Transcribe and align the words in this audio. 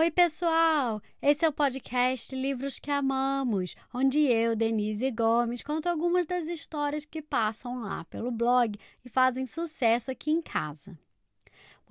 Oi, 0.00 0.12
pessoal! 0.12 1.02
Esse 1.20 1.44
é 1.44 1.48
o 1.48 1.52
podcast 1.52 2.32
Livros 2.36 2.78
que 2.78 2.88
Amamos, 2.88 3.74
onde 3.92 4.20
eu, 4.20 4.54
Denise 4.54 5.10
Gomes, 5.10 5.60
conto 5.60 5.88
algumas 5.88 6.24
das 6.24 6.46
histórias 6.46 7.04
que 7.04 7.20
passam 7.20 7.80
lá 7.80 8.04
pelo 8.04 8.30
blog 8.30 8.78
e 9.04 9.08
fazem 9.08 9.44
sucesso 9.44 10.08
aqui 10.08 10.30
em 10.30 10.40
casa. 10.40 10.96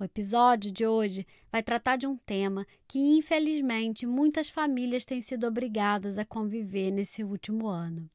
O 0.00 0.04
episódio 0.04 0.72
de 0.72 0.86
hoje 0.86 1.26
vai 1.52 1.62
tratar 1.62 1.96
de 1.96 2.06
um 2.06 2.16
tema 2.16 2.66
que, 2.86 2.98
infelizmente, 2.98 4.06
muitas 4.06 4.48
famílias 4.48 5.04
têm 5.04 5.20
sido 5.20 5.46
obrigadas 5.46 6.16
a 6.16 6.24
conviver 6.24 6.90
nesse 6.90 7.22
último 7.22 7.66
ano: 7.66 8.08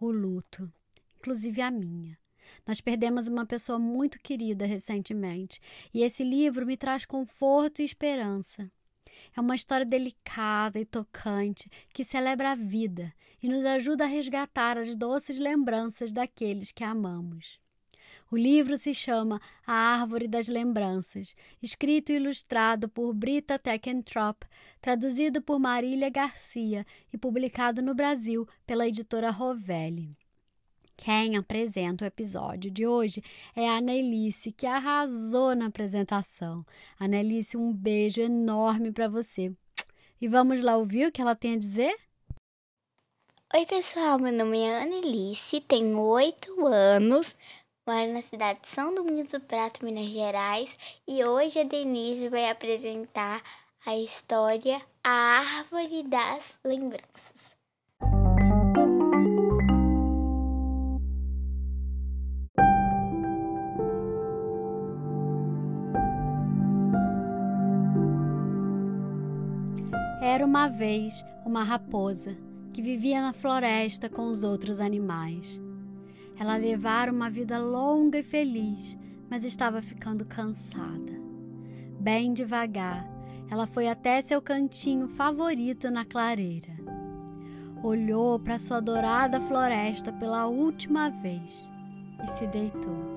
o 0.00 0.10
luto, 0.10 0.68
inclusive 1.20 1.62
a 1.62 1.70
minha. 1.70 2.18
Nós 2.66 2.80
perdemos 2.80 3.28
uma 3.28 3.46
pessoa 3.46 3.78
muito 3.78 4.18
querida 4.18 4.66
recentemente 4.66 5.60
e 5.94 6.02
esse 6.02 6.24
livro 6.24 6.66
me 6.66 6.76
traz 6.76 7.04
conforto 7.04 7.80
e 7.80 7.84
esperança. 7.84 8.68
É 9.36 9.40
uma 9.40 9.54
história 9.54 9.86
delicada 9.86 10.78
e 10.78 10.84
tocante 10.84 11.70
que 11.92 12.04
celebra 12.04 12.52
a 12.52 12.54
vida 12.54 13.12
e 13.42 13.48
nos 13.48 13.64
ajuda 13.64 14.04
a 14.04 14.08
resgatar 14.08 14.78
as 14.78 14.94
doces 14.96 15.38
lembranças 15.38 16.12
daqueles 16.12 16.72
que 16.72 16.84
amamos. 16.84 17.58
O 18.30 18.36
livro 18.36 18.76
se 18.76 18.92
chama 18.92 19.40
A 19.64 19.72
Árvore 19.72 20.26
das 20.26 20.48
Lembranças, 20.48 21.34
escrito 21.62 22.10
e 22.10 22.16
ilustrado 22.16 22.88
por 22.88 23.14
Brita 23.14 23.58
Teckentrop, 23.58 24.42
traduzido 24.80 25.40
por 25.40 25.60
Marília 25.60 26.10
Garcia 26.10 26.84
e 27.12 27.16
publicado 27.16 27.80
no 27.80 27.94
Brasil 27.94 28.48
pela 28.66 28.88
editora 28.88 29.30
Rovelli. 29.30 30.16
Quem 30.96 31.36
apresenta 31.36 32.04
o 32.04 32.08
episódio 32.08 32.70
de 32.70 32.86
hoje 32.86 33.22
é 33.54 33.68
a 33.68 33.76
Anelice, 33.76 34.50
que 34.50 34.66
arrasou 34.66 35.54
na 35.54 35.66
apresentação. 35.66 36.64
Anelice, 36.98 37.56
um 37.56 37.72
beijo 37.72 38.22
enorme 38.22 38.90
para 38.90 39.06
você. 39.06 39.52
E 40.20 40.26
vamos 40.26 40.62
lá 40.62 40.76
ouvir 40.76 41.06
o 41.06 41.12
que 41.12 41.20
ela 41.20 41.36
tem 41.36 41.54
a 41.54 41.58
dizer? 41.58 41.94
Oi, 43.54 43.64
pessoal, 43.66 44.18
meu 44.18 44.32
nome 44.32 44.58
é 44.58 44.82
Anelice, 44.82 45.60
tenho 45.60 46.00
oito 46.00 46.66
anos, 46.66 47.36
moro 47.86 48.12
na 48.12 48.22
cidade 48.22 48.62
de 48.62 48.68
São 48.68 48.92
Domingos 48.94 49.30
do 49.30 49.40
Prato, 49.40 49.84
Minas 49.84 50.10
Gerais, 50.10 50.76
e 51.06 51.22
hoje 51.22 51.60
a 51.60 51.64
Denise 51.64 52.28
vai 52.28 52.50
apresentar 52.50 53.42
a 53.84 53.96
história 53.96 54.82
A 55.04 55.10
Árvore 55.10 56.02
das 56.02 56.58
Lembranças. 56.64 57.35
Era 70.20 70.46
uma 70.46 70.66
vez 70.66 71.22
uma 71.44 71.62
raposa 71.62 72.34
que 72.72 72.80
vivia 72.80 73.20
na 73.20 73.34
floresta 73.34 74.08
com 74.08 74.28
os 74.28 74.44
outros 74.44 74.80
animais. 74.80 75.60
Ela 76.38 76.56
levara 76.56 77.12
uma 77.12 77.28
vida 77.28 77.58
longa 77.58 78.18
e 78.18 78.22
feliz, 78.22 78.96
mas 79.28 79.44
estava 79.44 79.82
ficando 79.82 80.24
cansada. 80.24 81.12
Bem 82.00 82.32
devagar, 82.32 83.06
ela 83.50 83.66
foi 83.66 83.88
até 83.88 84.22
seu 84.22 84.40
cantinho 84.40 85.06
favorito 85.06 85.90
na 85.90 86.04
clareira. 86.04 86.74
Olhou 87.82 88.38
para 88.38 88.58
sua 88.58 88.80
dourada 88.80 89.38
floresta 89.38 90.12
pela 90.14 90.46
última 90.46 91.10
vez 91.10 91.62
e 92.24 92.26
se 92.28 92.46
deitou. 92.46 93.16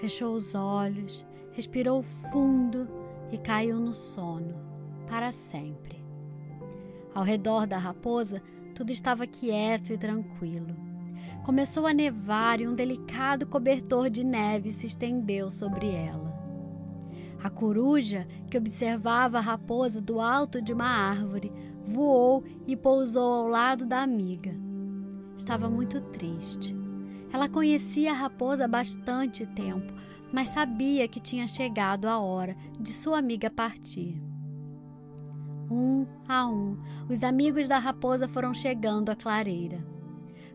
Fechou 0.00 0.34
os 0.34 0.54
olhos, 0.54 1.24
respirou 1.52 2.02
fundo 2.02 2.86
e 3.32 3.38
caiu 3.38 3.80
no 3.80 3.94
sono 3.94 4.54
para 5.06 5.32
sempre. 5.32 5.93
Ao 7.14 7.22
redor 7.22 7.66
da 7.66 7.78
raposa, 7.78 8.42
tudo 8.74 8.90
estava 8.90 9.26
quieto 9.26 9.92
e 9.92 9.98
tranquilo. 9.98 10.74
Começou 11.44 11.86
a 11.86 11.94
nevar 11.94 12.60
e 12.60 12.66
um 12.66 12.74
delicado 12.74 13.46
cobertor 13.46 14.10
de 14.10 14.24
neve 14.24 14.72
se 14.72 14.86
estendeu 14.86 15.50
sobre 15.50 15.90
ela. 15.90 16.34
A 17.42 17.50
coruja, 17.50 18.26
que 18.50 18.56
observava 18.56 19.38
a 19.38 19.42
raposa 19.42 20.00
do 20.00 20.18
alto 20.18 20.60
de 20.60 20.72
uma 20.72 20.88
árvore, 20.88 21.52
voou 21.84 22.42
e 22.66 22.74
pousou 22.74 23.44
ao 23.44 23.48
lado 23.48 23.86
da 23.86 24.02
amiga. 24.02 24.52
Estava 25.36 25.68
muito 25.68 26.00
triste. 26.00 26.74
Ela 27.30 27.48
conhecia 27.48 28.12
a 28.12 28.14
raposa 28.14 28.64
há 28.64 28.68
bastante 28.68 29.46
tempo, 29.46 29.92
mas 30.32 30.48
sabia 30.50 31.06
que 31.06 31.20
tinha 31.20 31.46
chegado 31.46 32.06
a 32.06 32.18
hora 32.18 32.56
de 32.80 32.90
sua 32.90 33.18
amiga 33.18 33.50
partir. 33.50 34.33
Um 35.70 36.06
a 36.28 36.46
um, 36.46 36.76
os 37.08 37.22
amigos 37.22 37.66
da 37.66 37.78
raposa 37.78 38.28
foram 38.28 38.52
chegando 38.52 39.10
à 39.10 39.16
clareira. 39.16 39.84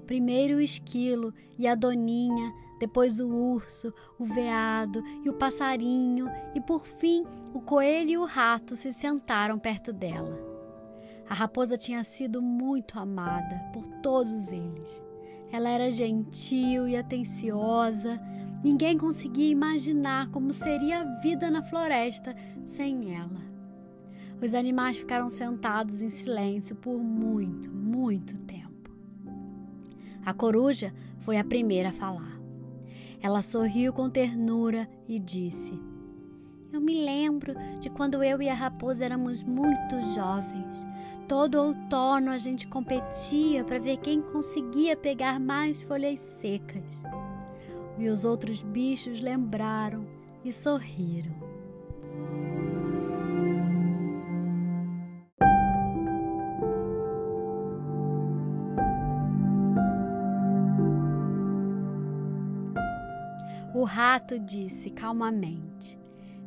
Primeiro 0.05 0.57
o 0.57 0.61
esquilo 0.61 1.33
e 1.57 1.67
a 1.67 1.75
doninha, 1.75 2.53
depois 2.79 3.19
o 3.19 3.27
urso, 3.27 3.93
o 4.17 4.25
veado 4.25 5.03
e 5.23 5.29
o 5.29 5.33
passarinho, 5.33 6.27
e 6.55 6.61
por 6.61 6.87
fim 6.87 7.25
o 7.53 7.59
coelho 7.59 8.09
e 8.09 8.17
o 8.17 8.25
rato 8.25 8.75
se 8.75 8.93
sentaram 8.93 9.59
perto 9.59 9.91
dela. 9.91 10.39
A 11.29 11.33
raposa 11.33 11.77
tinha 11.77 12.03
sido 12.03 12.41
muito 12.41 12.99
amada 12.99 13.55
por 13.71 13.85
todos 14.01 14.51
eles. 14.51 15.03
Ela 15.51 15.69
era 15.69 15.91
gentil 15.91 16.87
e 16.87 16.95
atenciosa. 16.95 18.19
Ninguém 18.63 18.97
conseguia 18.97 19.51
imaginar 19.51 20.29
como 20.31 20.53
seria 20.53 21.01
a 21.01 21.21
vida 21.21 21.51
na 21.51 21.63
floresta 21.63 22.35
sem 22.65 23.15
ela. 23.15 23.48
Os 24.41 24.53
animais 24.53 24.97
ficaram 24.97 25.29
sentados 25.29 26.01
em 26.01 26.09
silêncio 26.09 26.75
por 26.75 26.97
muito, 26.97 27.69
muito 27.69 28.39
tempo. 28.41 28.89
A 30.25 30.33
coruja 30.33 30.94
foi 31.19 31.38
a 31.38 31.44
primeira 31.44 31.89
a 31.89 31.94
falar. 31.94 32.39
Ela 33.22 33.41
sorriu 33.41 33.91
com 33.91 34.09
ternura 34.09 34.88
e 35.07 35.19
disse: 35.19 35.77
Eu 36.72 36.79
me 36.79 37.03
lembro 37.03 37.53
de 37.81 37.89
quando 37.89 38.23
eu 38.23 38.41
e 38.41 38.47
a 38.47 38.53
raposa 38.53 39.03
éramos 39.03 39.44
muito 39.44 40.01
jovens. 40.16 40.88
Todo 41.27 41.61
outono 41.61 42.31
a 42.31 42.38
gente 42.38 42.66
competia 42.66 43.63
para 43.66 43.77
ver 43.77 43.97
quem 43.97 44.21
conseguia 44.21 44.95
pegar 44.95 45.39
mais 45.39 45.81
folhas 45.81 46.19
secas. 46.19 47.03
E 47.97 48.07
os 48.07 48.23
outros 48.23 48.63
bichos 48.63 49.19
lembraram 49.19 50.07
e 50.45 50.51
sorriram. 50.51 51.48
O 63.74 63.84
rato 63.84 64.40
disse 64.40 64.90
calmamente: 64.90 66.00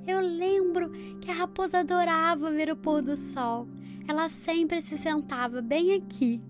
Eu 0.07 0.21
lembro 0.21 0.91
que 1.21 1.31
a 1.31 1.35
raposa 1.35 1.79
adorava 1.79 2.51
ver 2.51 2.71
o 2.71 2.77
pôr 2.77 3.01
do 3.01 3.17
sol. 3.17 3.69
Ela 4.09 4.29
sempre 4.29 4.83
se 4.83 4.99
sentava 4.99 5.63
bem 5.63 5.95
aqui. 5.95 6.43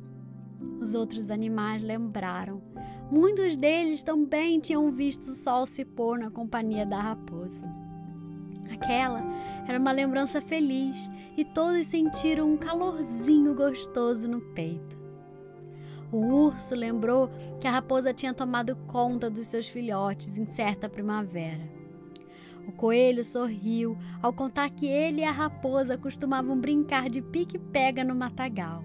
Os 0.80 0.94
outros 0.94 1.30
animais 1.30 1.82
lembraram. 1.82 2.62
Muitos 3.10 3.56
deles 3.56 4.02
também 4.02 4.58
tinham 4.58 4.90
visto 4.90 5.24
o 5.24 5.34
sol 5.34 5.66
se 5.66 5.84
pôr 5.84 6.18
na 6.18 6.30
companhia 6.30 6.86
da 6.86 6.98
raposa. 6.98 7.66
Aquela 8.72 9.22
era 9.68 9.78
uma 9.78 9.92
lembrança 9.92 10.40
feliz 10.40 11.10
e 11.36 11.44
todos 11.44 11.86
sentiram 11.86 12.50
um 12.50 12.56
calorzinho 12.56 13.54
gostoso 13.54 14.26
no 14.26 14.40
peito. 14.40 15.01
O 16.12 16.18
urso 16.18 16.74
lembrou 16.74 17.30
que 17.58 17.66
a 17.66 17.70
raposa 17.70 18.12
tinha 18.12 18.34
tomado 18.34 18.76
conta 18.86 19.30
dos 19.30 19.46
seus 19.46 19.66
filhotes 19.66 20.36
em 20.36 20.44
certa 20.44 20.86
primavera. 20.86 21.66
O 22.68 22.72
coelho 22.72 23.24
sorriu 23.24 23.96
ao 24.20 24.30
contar 24.30 24.68
que 24.68 24.86
ele 24.86 25.22
e 25.22 25.24
a 25.24 25.32
raposa 25.32 25.96
costumavam 25.96 26.60
brincar 26.60 27.08
de 27.08 27.22
pique-pega 27.22 28.04
no 28.04 28.14
matagal. 28.14 28.84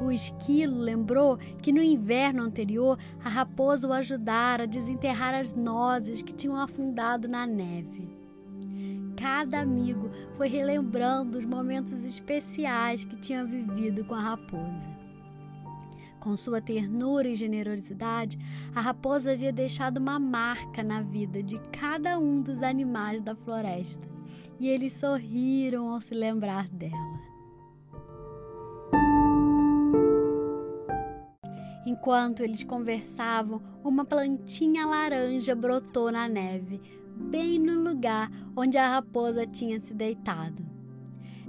O 0.00 0.12
esquilo 0.12 0.78
lembrou 0.78 1.36
que 1.60 1.72
no 1.72 1.82
inverno 1.82 2.44
anterior 2.44 2.96
a 3.24 3.28
raposa 3.28 3.88
o 3.88 3.92
ajudara 3.92 4.62
a 4.62 4.66
desenterrar 4.66 5.34
as 5.34 5.54
nozes 5.54 6.22
que 6.22 6.32
tinham 6.32 6.56
afundado 6.56 7.26
na 7.26 7.44
neve. 7.44 8.08
Cada 9.16 9.60
amigo 9.60 10.08
foi 10.36 10.46
relembrando 10.48 11.38
os 11.38 11.44
momentos 11.44 12.04
especiais 12.04 13.04
que 13.04 13.16
tinha 13.16 13.44
vivido 13.44 14.04
com 14.04 14.14
a 14.14 14.20
raposa. 14.20 15.01
Com 16.22 16.36
sua 16.36 16.60
ternura 16.60 17.26
e 17.26 17.34
generosidade, 17.34 18.38
a 18.72 18.80
raposa 18.80 19.32
havia 19.32 19.52
deixado 19.52 19.96
uma 19.96 20.20
marca 20.20 20.80
na 20.80 21.02
vida 21.02 21.42
de 21.42 21.58
cada 21.72 22.16
um 22.16 22.40
dos 22.40 22.62
animais 22.62 23.20
da 23.20 23.34
floresta, 23.34 24.08
e 24.60 24.68
eles 24.68 24.92
sorriram 24.92 25.88
ao 25.88 26.00
se 26.00 26.14
lembrar 26.14 26.68
dela. 26.68 27.20
Enquanto 31.84 32.44
eles 32.44 32.62
conversavam, 32.62 33.60
uma 33.82 34.04
plantinha 34.04 34.86
laranja 34.86 35.56
brotou 35.56 36.12
na 36.12 36.28
neve, 36.28 36.80
bem 37.16 37.58
no 37.58 37.82
lugar 37.82 38.30
onde 38.54 38.78
a 38.78 38.88
raposa 38.88 39.44
tinha 39.44 39.80
se 39.80 39.92
deitado. 39.92 40.64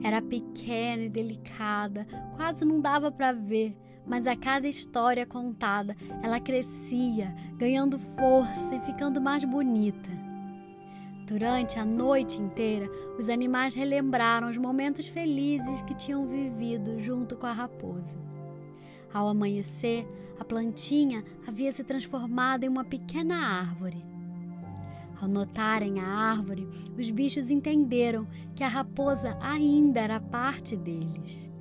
Era 0.04 0.20
pequena 0.20 1.04
e 1.04 1.10
delicada, 1.10 2.08
quase 2.36 2.66
não 2.66 2.82
dava 2.82 3.12
para 3.12 3.32
ver, 3.34 3.78
mas 4.06 4.28
a 4.28 4.36
cada 4.36 4.68
história 4.68 5.26
contada, 5.26 5.96
ela 6.22 6.40
crescia, 6.40 7.34
ganhando 7.58 7.98
força 7.98 8.76
e 8.76 8.82
ficando 8.82 9.22
mais 9.22 9.44
bonita. 9.44 10.12
Durante 11.26 11.80
a 11.80 11.86
noite 11.86 12.40
inteira, 12.42 12.90
os 13.18 13.30
animais 13.30 13.74
relembraram 13.74 14.50
os 14.50 14.58
momentos 14.58 15.08
felizes 15.08 15.82
que 15.82 15.96
tinham 15.96 16.28
vivido 16.28 17.00
junto 17.00 17.38
com 17.38 17.46
a 17.46 17.54
raposa. 17.54 18.18
Ao 19.14 19.28
amanhecer, 19.28 20.06
a 20.40 20.44
plantinha 20.44 21.24
havia 21.48 21.72
se 21.72 21.84
transformado 21.84 22.66
em 22.66 22.70
uma 22.70 22.84
pequena 22.84 23.36
árvore. 23.36 24.04
Ao 25.22 25.28
notarem 25.28 26.02
a 26.02 26.06
árvore, 26.06 26.68
os 26.98 27.10
bichos 27.10 27.50
entenderam 27.50 28.28
que 28.54 28.64
a 28.64 28.68
raposa 28.68 29.38
ainda 29.40 30.02
era 30.02 30.20
parte 30.20 30.76
deles. 30.76 31.53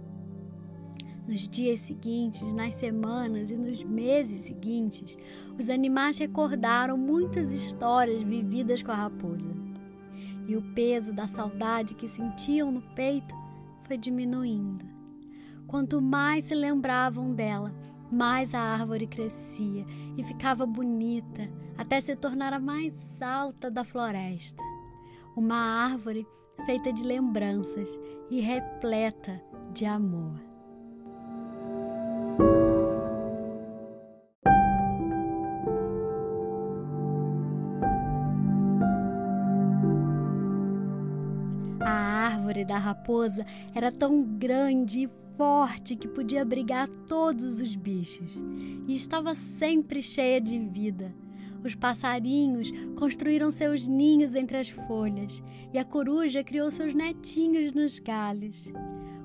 Nos 1.26 1.46
dias 1.46 1.80
seguintes, 1.80 2.52
nas 2.52 2.74
semanas 2.74 3.50
e 3.52 3.56
nos 3.56 3.84
meses 3.84 4.40
seguintes, 4.40 5.16
os 5.56 5.70
animais 5.70 6.18
recordaram 6.18 6.98
muitas 6.98 7.52
histórias 7.52 8.22
vividas 8.22 8.82
com 8.82 8.90
a 8.90 8.96
raposa. 8.96 9.50
E 10.48 10.56
o 10.56 10.62
peso 10.74 11.12
da 11.14 11.28
saudade 11.28 11.94
que 11.94 12.08
sentiam 12.08 12.72
no 12.72 12.82
peito 12.94 13.34
foi 13.84 13.96
diminuindo. 13.96 14.84
Quanto 15.68 16.02
mais 16.02 16.46
se 16.46 16.54
lembravam 16.56 17.32
dela, 17.32 17.72
mais 18.10 18.52
a 18.52 18.60
árvore 18.60 19.06
crescia 19.06 19.86
e 20.16 20.24
ficava 20.24 20.66
bonita, 20.66 21.48
até 21.78 22.00
se 22.00 22.16
tornar 22.16 22.52
a 22.52 22.58
mais 22.58 22.92
alta 23.22 23.70
da 23.70 23.84
floresta. 23.84 24.62
Uma 25.36 25.56
árvore 25.56 26.26
feita 26.66 26.92
de 26.92 27.04
lembranças 27.04 27.88
e 28.28 28.40
repleta 28.40 29.40
de 29.72 29.86
amor. 29.86 30.51
Da 42.64 42.78
raposa 42.78 43.44
era 43.74 43.90
tão 43.90 44.22
grande 44.22 45.04
e 45.04 45.10
forte 45.36 45.96
que 45.96 46.08
podia 46.08 46.42
abrigar 46.42 46.88
todos 47.06 47.60
os 47.60 47.74
bichos 47.74 48.40
e 48.86 48.92
estava 48.92 49.34
sempre 49.34 50.02
cheia 50.02 50.40
de 50.40 50.58
vida. 50.58 51.14
Os 51.64 51.74
passarinhos 51.74 52.72
construíram 52.96 53.50
seus 53.50 53.86
ninhos 53.86 54.34
entre 54.34 54.56
as 54.56 54.68
folhas 54.68 55.42
e 55.72 55.78
a 55.78 55.84
coruja 55.84 56.42
criou 56.42 56.70
seus 56.70 56.92
netinhos 56.92 57.72
nos 57.72 57.98
galhos. 57.98 58.68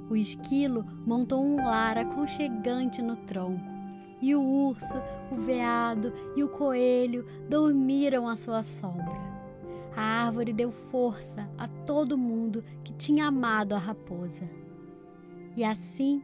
O 0.09 0.15
esquilo 0.15 0.85
montou 1.05 1.43
um 1.43 1.57
lar 1.57 1.97
aconchegante 1.97 3.01
no 3.01 3.15
tronco 3.15 3.77
e 4.21 4.33
o 4.35 4.41
urso, 4.41 4.97
o 5.31 5.35
veado 5.35 6.13
e 6.35 6.43
o 6.43 6.49
coelho 6.49 7.25
dormiram 7.49 8.27
à 8.27 8.35
sua 8.35 8.63
sombra. 8.63 9.36
A 9.97 10.25
árvore 10.27 10.53
deu 10.53 10.71
força 10.71 11.49
a 11.57 11.67
todo 11.67 12.15
mundo 12.15 12.63
que 12.83 12.93
tinha 12.93 13.25
amado 13.25 13.73
a 13.73 13.79
raposa. 13.79 14.47
E 15.55 15.63
assim 15.63 16.21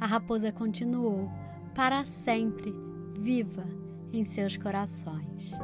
a 0.00 0.06
raposa 0.06 0.52
continuou 0.52 1.28
para 1.74 2.04
sempre 2.04 2.72
viva 3.18 3.64
em 4.12 4.24
seus 4.24 4.56
corações. 4.56 5.58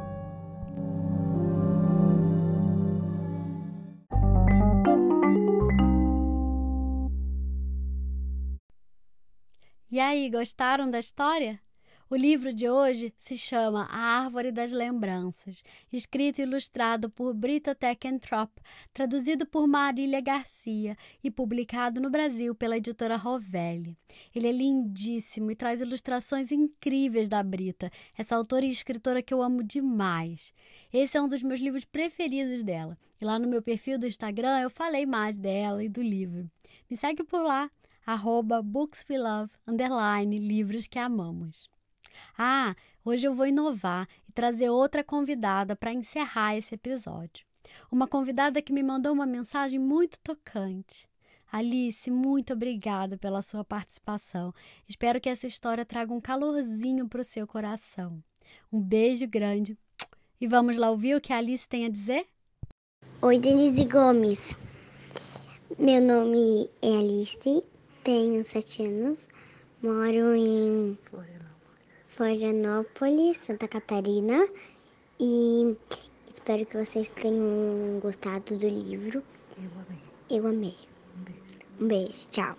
E 9.88 10.00
aí, 10.00 10.28
gostaram 10.28 10.90
da 10.90 10.98
história? 10.98 11.60
O 12.08 12.14
livro 12.14 12.54
de 12.54 12.70
hoje 12.70 13.12
se 13.18 13.36
chama 13.36 13.88
A 13.90 14.20
Árvore 14.20 14.52
das 14.52 14.70
Lembranças, 14.70 15.64
escrito 15.92 16.38
e 16.38 16.42
ilustrado 16.42 17.10
por 17.10 17.34
Brita 17.34 17.74
Teckentrop, 17.74 18.48
traduzido 18.94 19.44
por 19.44 19.66
Marília 19.66 20.20
Garcia 20.20 20.96
e 21.22 21.32
publicado 21.32 22.00
no 22.00 22.08
Brasil 22.08 22.54
pela 22.54 22.76
editora 22.76 23.16
Rovelli. 23.16 23.98
Ele 24.32 24.46
é 24.46 24.52
lindíssimo 24.52 25.50
e 25.50 25.56
traz 25.56 25.80
ilustrações 25.80 26.52
incríveis 26.52 27.28
da 27.28 27.42
Brita, 27.42 27.90
essa 28.16 28.36
autora 28.36 28.64
e 28.64 28.70
escritora 28.70 29.20
que 29.20 29.34
eu 29.34 29.42
amo 29.42 29.64
demais. 29.64 30.54
Esse 30.92 31.16
é 31.16 31.20
um 31.20 31.26
dos 31.26 31.42
meus 31.42 31.58
livros 31.58 31.84
preferidos 31.84 32.62
dela. 32.62 32.96
E 33.20 33.24
lá 33.24 33.36
no 33.36 33.48
meu 33.48 33.60
perfil 33.60 33.98
do 33.98 34.06
Instagram 34.06 34.60
eu 34.60 34.70
falei 34.70 35.06
mais 35.06 35.36
dela 35.36 35.82
e 35.82 35.88
do 35.88 36.02
livro. 36.02 36.48
Me 36.88 36.96
segue 36.96 37.24
por 37.24 37.42
lá, 37.42 37.68
arroba 38.06 38.64
underline, 39.66 40.38
livros 40.38 40.86
que 40.86 41.00
amamos. 41.00 41.68
Ah, 42.36 42.74
hoje 43.04 43.26
eu 43.26 43.34
vou 43.34 43.46
inovar 43.46 44.08
e 44.28 44.32
trazer 44.32 44.70
outra 44.70 45.02
convidada 45.02 45.74
para 45.76 45.92
encerrar 45.92 46.56
esse 46.56 46.74
episódio. 46.74 47.46
Uma 47.90 48.06
convidada 48.06 48.62
que 48.62 48.72
me 48.72 48.82
mandou 48.82 49.12
uma 49.12 49.26
mensagem 49.26 49.78
muito 49.78 50.18
tocante. 50.20 51.08
Alice, 51.50 52.10
muito 52.10 52.52
obrigada 52.52 53.16
pela 53.16 53.40
sua 53.40 53.64
participação. 53.64 54.52
Espero 54.88 55.20
que 55.20 55.28
essa 55.28 55.46
história 55.46 55.84
traga 55.84 56.12
um 56.12 56.20
calorzinho 56.20 57.08
para 57.08 57.20
o 57.20 57.24
seu 57.24 57.46
coração. 57.46 58.22
Um 58.72 58.80
beijo 58.80 59.26
grande 59.26 59.76
e 60.40 60.46
vamos 60.46 60.76
lá 60.76 60.90
ouvir 60.90 61.16
o 61.16 61.20
que 61.20 61.32
a 61.32 61.38
Alice 61.38 61.68
tem 61.68 61.86
a 61.86 61.88
dizer? 61.88 62.26
Oi, 63.22 63.38
Denise 63.38 63.84
Gomes. 63.84 64.56
Meu 65.78 66.00
nome 66.00 66.70
é 66.82 66.98
Alice, 66.98 67.62
tenho 68.04 68.44
sete 68.44 68.84
anos, 68.84 69.28
moro 69.82 70.34
em 70.34 70.98
Florianópolis, 72.16 73.36
Santa 73.36 73.68
Catarina. 73.68 74.48
E 75.20 75.76
espero 76.26 76.64
que 76.64 76.82
vocês 76.82 77.10
tenham 77.10 78.00
gostado 78.00 78.56
do 78.56 78.66
livro. 78.66 79.22
Eu 79.58 79.70
amei. 79.84 80.00
Eu 80.30 80.46
amei. 80.46 80.76
Um 81.14 81.24
beijo. 81.24 81.42
Um 81.78 81.88
beijo, 81.88 82.28
tchau. 82.30 82.56